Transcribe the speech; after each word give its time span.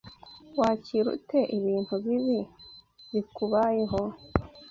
Wakira 0.59 1.07
ute 1.17 1.39
ibintu 1.57 1.93
bibi 2.05 2.39
bikubayeho? 3.13 4.01